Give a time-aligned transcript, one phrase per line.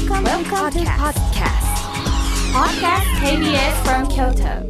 [0.00, 1.66] Welcome, Welcome to podcast.
[2.54, 4.64] Podcast KBS from Kyoto.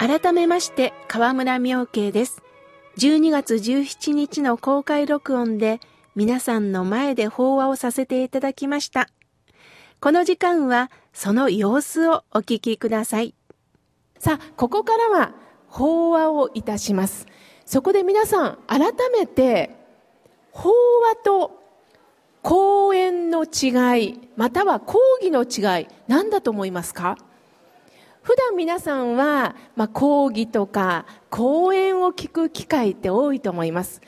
[0.00, 2.42] 改めまして河村明慶です。
[2.98, 5.78] 12月17日の公開録音で
[6.16, 9.08] 皆さんの前で法話をさせていただきました。
[10.00, 13.34] この時間はその様子をお聞きください。
[14.18, 15.32] さあ、ここからは
[15.68, 17.26] 法話をいたします。
[17.68, 18.80] そこで皆さん改
[19.12, 19.76] めて
[20.52, 21.60] 法話と
[22.40, 27.18] 講演の違い、または講義の違い、何だと思いますか？
[28.22, 34.00] 普段皆さんは、まあ、講義とか講演を聞く機会って多いと思います。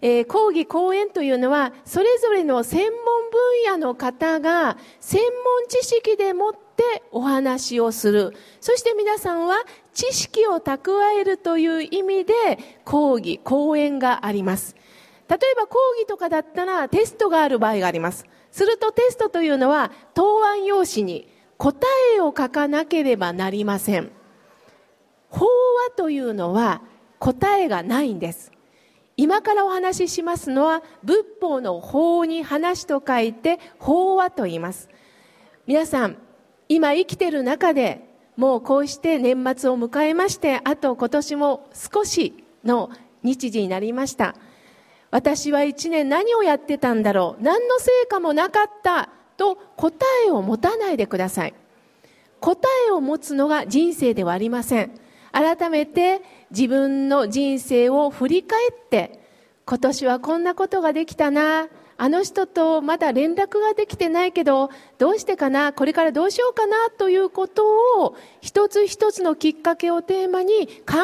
[0.00, 2.92] えー講義講演というのはそれぞれの専門
[3.72, 6.67] 分野の方が専門知識でもって
[7.10, 8.34] お話をする。
[8.60, 9.56] そして皆さんは
[9.92, 12.34] 知識を蓄えるという意味で
[12.84, 14.76] 講義講演があります。
[15.28, 18.24] 例えば講義とかだったらテストがある場合があります。
[18.50, 24.10] するとテストというのは答案用紙に答えを書かなければなりません。
[25.28, 26.80] 法話というのは
[27.18, 28.52] 答えがないんです。
[29.16, 34.88] 今からお話ししますのは仏法の法に話と書いて法話と言います。
[35.66, 36.16] 皆さん
[36.68, 42.90] 今生きてる中でもうこうして年末を迎えましてあと今年も少しの
[43.22, 44.34] 日時になりました。
[45.10, 51.54] 私は一年何をやってたんだろう何の成果もなかったと答えを持たないでください。
[52.40, 54.90] 答えを持つのが人生ではありません。
[55.32, 59.20] 改めて自分の人生を振り返って
[59.66, 61.68] 今年はこんなことができたな
[62.00, 65.72] あの人とまだ連絡ができてないけどどうしてかな？
[65.72, 66.90] これからどうしようかな？
[66.96, 67.64] ということ
[68.00, 70.94] を一つ一つのきっかけをテーマに考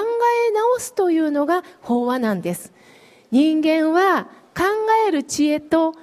[0.48, 2.72] え直すというのが法話なんです。
[3.33, 4.62] 人間は考
[5.09, 5.95] える知恵と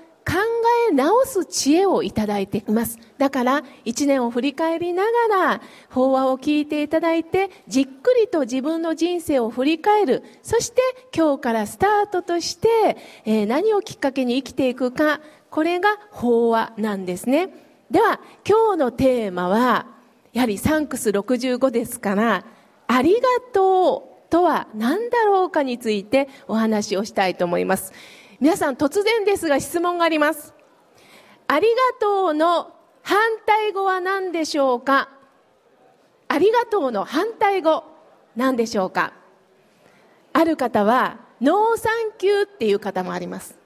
[1.02, 3.00] 直す知恵をいただいています。
[3.18, 5.10] だから一年を振り返りなが
[5.56, 10.24] ら法話を聞いていただいてじっくりと自分の人生を振り返る。
[10.44, 10.82] そして
[11.16, 15.20] 今日からスタートとして、えー何をきっかけに生きていくか。
[15.50, 17.50] これが法話なんですね。
[17.90, 19.88] では今日のテーマは
[20.32, 22.46] やはりサンクス65ですから
[22.88, 27.92] ありがとうとは何だろうかについてお話をしたいと思います。
[28.40, 30.61] 皆さん突然ですが質問があります。
[31.54, 32.72] ありがとうの
[33.04, 35.10] 反対語は何でしょうか？
[36.30, 37.84] ありがとうの反対語
[38.38, 39.12] 何でしょうか？
[40.32, 43.60] ある方はノーサンキューっていう方もあります。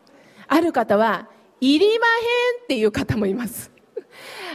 [0.47, 1.27] ある方は
[1.61, 3.69] いりまへんっていう方もいます。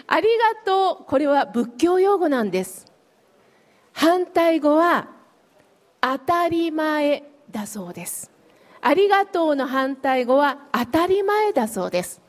[0.08, 0.26] あり
[0.56, 2.92] がとうこれは仏教用語なんです。
[3.92, 5.06] 反対語は
[6.00, 8.28] 当たり前だそうです。
[8.80, 12.19] ありがとうの反対語は当たり前だそうです。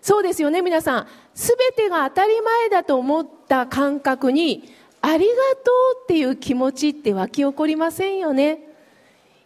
[0.00, 1.06] そうですよね皆さん。
[1.34, 5.32] すべてが当たり前だと思った感覚にありが
[5.64, 5.70] と
[6.00, 8.60] うっていう気持ちって湧き起こりませんよね。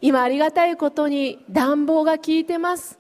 [0.01, 2.99] 今ありがたいことに暖房が効いてます。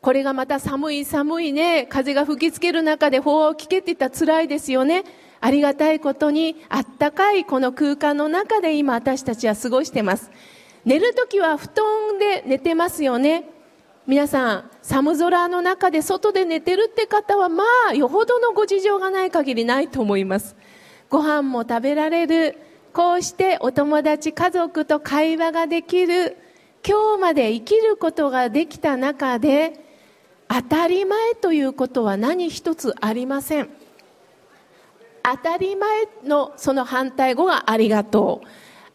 [0.00, 1.86] これがまた寒い寒いね。
[1.86, 5.04] 風が吹きつける中で法を聞けって言ったら辛いですよね。
[5.40, 10.30] ありがたいことにあったかいこの空間の中で今私たちは過ごしてます。
[10.84, 13.55] 寝るときは布団で寝てますよね。
[14.06, 20.54] 皆さん寒空の中で外で寝てるって方はまあよほどのご事情がない限りないと思います。
[21.10, 22.56] ご飯も食べられる。
[22.92, 26.36] こうしてお友達家族と会話ができる。
[26.86, 29.84] 今日まで生きることができた中で
[30.48, 33.68] 当たり前ということは何一つありません。
[35.24, 38.46] 当たり前のその反対語がありがとう。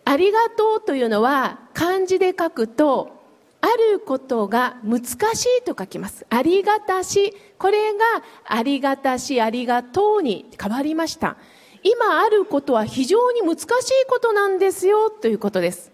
[0.05, 3.20] ありがとうというのは漢字で書くと
[3.61, 5.01] あることが難
[5.35, 6.25] しいと書きます。
[6.29, 7.99] ありがたしこれが
[8.45, 11.37] ありがたしありがとうに変わりました。
[11.83, 13.67] 今あることは非常に難しい
[14.07, 15.91] ことなんですよということです。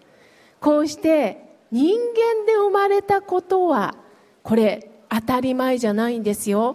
[0.60, 3.96] こうして人間で生まれたことは
[4.42, 6.74] これ当たり前じゃないんですよ。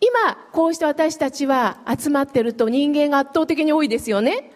[0.00, 4.52] 今こうして私たちは集まってると人間が圧倒的に多いですよね。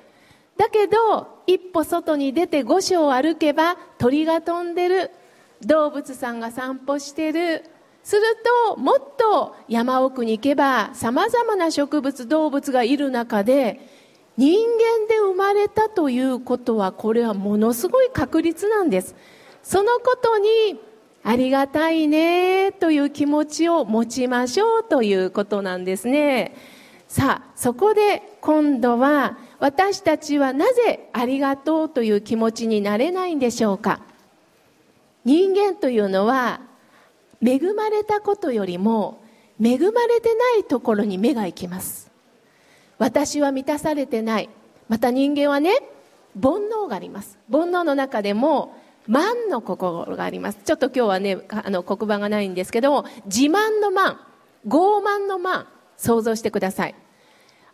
[0.57, 5.11] だけど一歩外に出て五章を歩けば鳥が飛んでる。
[5.63, 7.65] 動物さんが散歩してる。
[8.05, 8.23] する
[8.71, 13.81] ともっと山奥に行けばさまざまな植物動物がいる中で
[14.39, 19.15] 人間で生まれたということはこれはものすごい確率なんです。
[19.63, 20.81] そのことに
[21.23, 26.57] ありがたいねという気持ちを持ちましょうということなんですね。
[27.09, 34.01] さあそこで今度は私たちはなぜありがとうという気持ちになれないんでしょうか？
[35.29, 36.63] 人間というのは
[37.45, 39.23] 恵まれたことよりも
[39.63, 42.11] 恵まれてないところに目が行きます。
[42.97, 44.49] 私は満たされてない。
[44.89, 45.83] また人間はね
[46.43, 47.39] 煩悩があります。
[47.53, 48.75] 煩悩の中でも
[49.07, 50.61] 万の心があります。
[50.65, 54.19] ちょっと今日はねあの黒板がないんですけども自慢の万
[54.67, 55.67] 傲慢の万
[55.99, 56.95] 想像してください。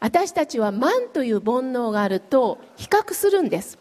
[0.00, 3.78] 私たちは万という煩悩があると比較するんです。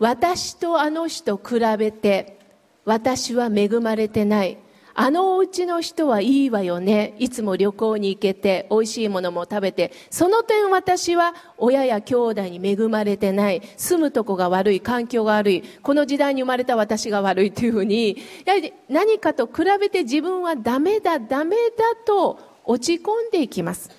[0.00, 2.39] 私とあの人比べて
[2.84, 4.58] 私は恵まれてない
[4.92, 7.14] あのお家の人はいいわよね。
[7.18, 13.62] いつも旅行に行けて、美味しいものも食べて、その点私は親や兄弟に恵まれてない。
[13.76, 15.62] 住むとこが悪い、環境が悪い。
[15.82, 23.90] この時代に生まれた私が悪いというふうに、やはり何かと比べて自分はダメだ、ダメだと落ち込んでいきます。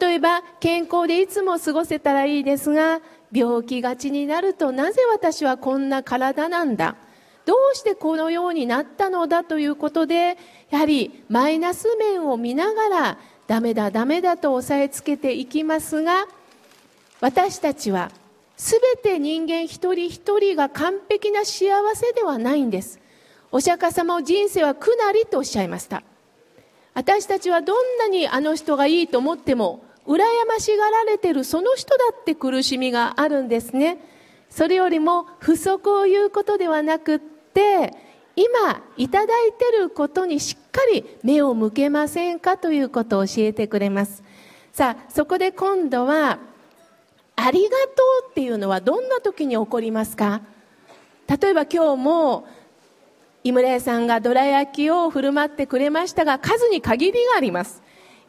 [0.00, 3.00] 例えば、健康でいつも過ごせたらいいですが、
[3.32, 6.96] 病気がちになるとなぜ私はこんな体なんだ？
[7.44, 10.38] どうしてこのようになったのだということで
[10.70, 16.26] やはりマイナス面を見ながらダメだダメだと押さえつけていきますが
[17.20, 18.10] 私たちは
[18.56, 23.00] 全て人間一人一人が完璧な幸せではないんです。
[23.50, 26.02] お釈迦様を人生は苦なりとおっしゃいました。
[26.94, 33.98] 私たちはどんなにあの人がいいと思っても羨ましがられてるその人だって苦しみがあるんですね。
[34.48, 37.94] それよりも不足を言うことではなくってって
[38.34, 44.22] 今いただいてることにしっかり目を向けませんかということを教えてくれます。
[44.72, 46.38] さあそこで今度は
[47.36, 50.40] ありがとうっていうのはどんな時に起こりますか？
[51.28, 52.46] 例えば今日も
[53.44, 57.81] 井村屋さんがどら焼きを振る舞ってくれましたが数に限りがあります。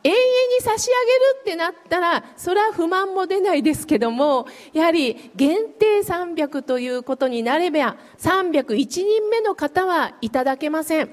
[0.03, 11.09] 永遠に差し上げるってなったら、それは不満も出ないですけども、やはり限定300ということになれば、301人目の方はいただけません。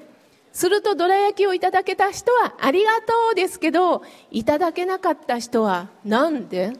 [0.51, 6.73] すると、どら焼きをいただけた人はありがとうですけど、いただけなかった人は、なんで？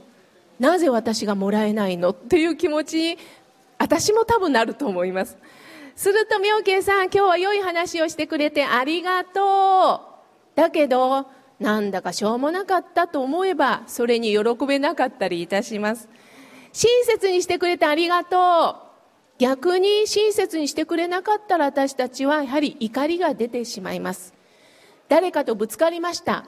[0.60, 3.18] なぜ私がもらえないのっていう気持ちに、
[3.80, 5.38] 私も多分なると思います。
[5.96, 10.02] すると、妙慶さん、今日は良い話をしてくれてありがと
[10.54, 10.58] う。
[10.58, 11.26] だけど、
[11.62, 16.10] なんだかしょうもなかったと思えばそれに喜べなかったりいたします。
[16.74, 18.92] 親切にしてくれてありがとう。
[19.38, 24.34] 逆に親切にしてくれなかったら私たちはやはり怒りが出てしまいます。
[25.08, 26.46] 誰かとぶつかりました。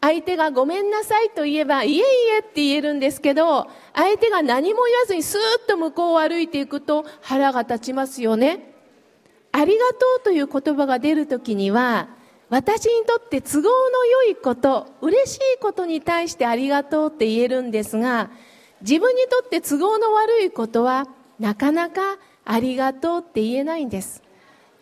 [0.00, 2.00] 相手がごめんなさいと言えば、いえい
[2.36, 8.74] えって言えるんですけど、相手が何も言わずにスーッと向こうを歩いていくと腹が立ちますよね。
[9.52, 12.08] ありがとうという言葉が出るときには、
[12.52, 18.28] 私にとって都合の良いこと、嬉しいことに対してありがとうって言えるんですが、
[18.82, 21.06] 自分にとって都合の悪いことは
[21.40, 24.22] なかなかありがとうって言えないんです。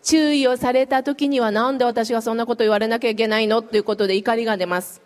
[0.03, 5.01] 注意をされた時にはなんで私がそんなこと言われなきゃいけないのっていうことで怒りが出ます。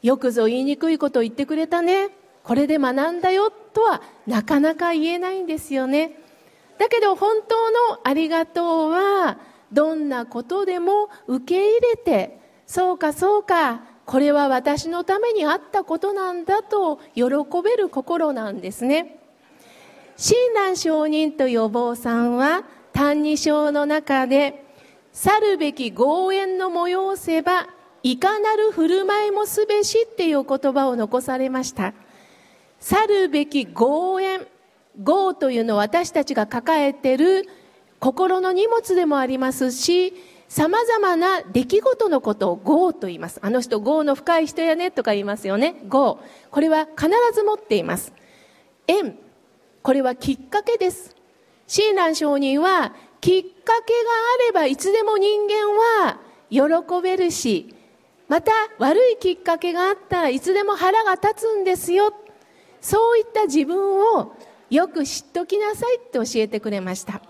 [0.00, 2.08] よくぞ言いにくいことを言ってくれたね。
[2.42, 6.18] これで学んだよとはなかなか言えないんですよね。
[6.78, 9.36] だけど本当のありがとうは
[9.72, 17.24] どんなことでも受け入れてそうかそうかこれは私のためにあったことなんだと喜
[17.62, 19.18] べる心なんですね。
[20.16, 24.64] 親鸞上人というお坊さんは「歎異抄」の中で
[25.12, 27.68] 「去るべき豪縁の催せば
[28.02, 31.92] いかなる振る舞いもすべし」っていう言葉を残されました。
[32.80, 34.46] 去るべき豪縁
[35.02, 37.48] 豪というのは私たちが抱えている
[38.00, 40.14] 心の荷物でもありますし、
[40.48, 43.38] 様々な出来事のことを業と言います。
[43.42, 45.82] あの人業の深い人やねとか言いますよね。
[45.92, 46.18] 業。
[46.50, 48.12] これは必ず持っています。
[48.86, 49.18] 縁。
[49.82, 51.14] これはきっかけです。
[51.66, 54.10] 親鸞上人は、きっかけが
[54.42, 55.74] あればいつでも人間
[56.06, 57.74] は喜べるし、
[58.28, 62.12] また悪いきっかけがあったらいつでも腹が立つんですよ。
[62.80, 64.36] そういった自分を
[64.70, 67.20] よく知っときなさいって教えてくれました。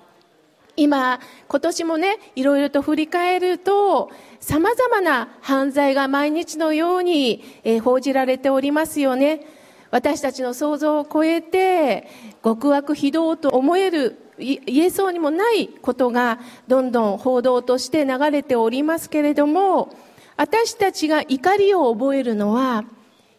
[0.78, 1.18] 今、
[1.48, 9.44] 今年もね、いろいろと振り返ると、様々な犯罪が毎日のように、えー、報じられておりますよね。
[9.90, 12.06] 私たちの想像を超えて、
[12.44, 19.96] 極悪非道と思える、言えそうにもないことが、どんどん報道として流れておりますけれども、
[20.36, 22.84] 私たちが怒りを覚えるのは、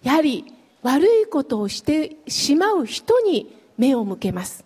[0.04, 4.66] やはり悪いことをしてしまう人に目を向けます。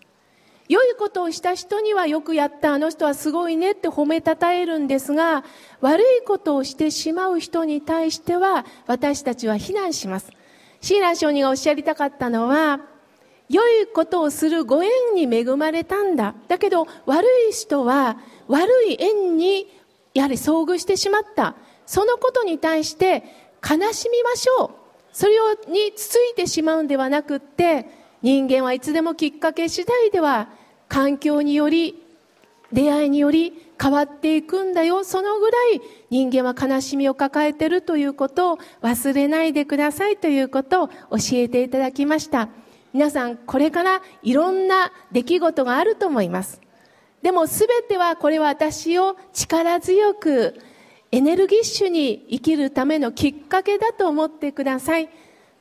[0.68, 5.44] 良いことをした人にはよくやった、あの人はすごいねって褒めたたえるんですが、
[5.80, 10.30] 悪いことをしてしまう人に対しては、私たちは非難します。
[10.80, 12.80] シーラン上人がおっしゃりたかったのは、
[13.50, 16.34] 良いことをするご縁に恵まれたんだ。
[16.48, 18.16] だけど、悪い人は、
[18.48, 19.68] 悪い縁に
[20.14, 21.56] やはり遭遇してしまった。
[21.86, 23.24] そのことに対して
[23.62, 24.70] 悲しみましょう。
[25.12, 25.34] それ
[25.68, 30.48] につついてしまうんではなくって、人間はいつでもきっかけ次第では
[30.88, 32.02] 環境により、
[32.72, 35.04] 出会いにより変わっていくんだよ。
[35.04, 40.94] そのぐらい人間は悲しみを抱えてるということを忘れないでくださいということを教
[41.32, 42.48] えていただきました。
[42.94, 46.62] 皆さん、これからいろんな出来事があると思います。
[47.20, 50.58] でも全てはこれは私を力強く
[51.12, 55.10] エネルギッシュに生きるためのきっかけだと思ってください。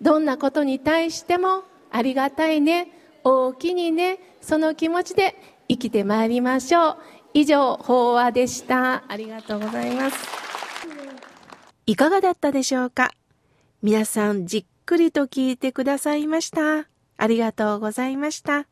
[0.02, 2.88] どんなことに対してもありがたいね、
[3.24, 5.36] 大きにね、その気持ちで
[5.70, 6.98] 生きてまいりましょう。
[7.34, 9.04] 以上、法話でした。
[9.08, 10.18] ありがとうございます。
[11.86, 13.12] いかがだったでしょうか？
[13.82, 16.88] 皆さんじっくりと聞いてくださいました。
[17.18, 18.66] ありがとうございました。